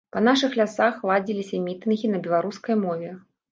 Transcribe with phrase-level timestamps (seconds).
[0.13, 3.15] Па нашых лясах ладзіліся мітынгі на беларускай мове.